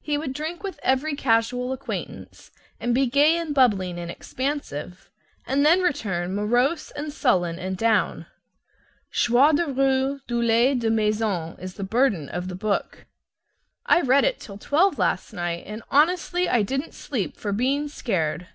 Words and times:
He 0.00 0.16
would 0.16 0.32
drink 0.34 0.62
with 0.62 0.78
every 0.84 1.16
casual 1.16 1.72
acquaintance, 1.72 2.52
and 2.78 2.94
be 2.94 3.06
gay 3.06 3.36
and 3.36 3.52
bubbling 3.52 3.98
and 3.98 4.08
expansive; 4.08 5.10
and 5.48 5.66
then 5.66 5.80
return 5.82 6.32
morose 6.32 6.92
and 6.92 7.12
sullen 7.12 7.58
and 7.58 7.76
down. 7.76 8.26
"Joie 9.10 9.50
de 9.50 9.66
rue, 9.66 10.20
douleur 10.28 10.76
de 10.78 10.90
maison," 10.90 11.56
is 11.58 11.74
the 11.74 11.82
burden 11.82 12.28
of 12.28 12.46
the 12.46 12.54
book. 12.54 13.06
I 13.84 14.00
read 14.00 14.22
it 14.24 14.38
till 14.38 14.58
twelve 14.58 14.96
last 14.96 15.32
night, 15.32 15.64
and 15.66 15.82
honestly 15.90 16.48
I 16.48 16.62
didn't 16.62 16.94
sleep 16.94 17.36
for 17.36 17.50
being 17.50 17.88
scared. 17.88 18.46